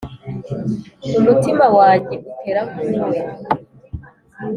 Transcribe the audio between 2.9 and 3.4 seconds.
uwe